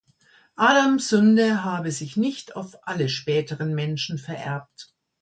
Adams 0.57 1.09
Sünde 1.09 1.63
habe 1.63 1.91
sich 1.91 2.17
nicht 2.17 2.55
auf 2.55 2.75
alle 2.87 3.07
späteren 3.07 3.75
Menschen 3.75 4.17
vererbt. 4.17 4.95